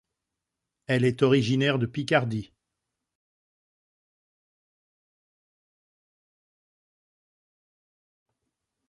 Elle 0.87 1.05
est 1.05 1.21
originaire 1.21 1.77
de 1.77 1.85
Picardie. 1.85 2.51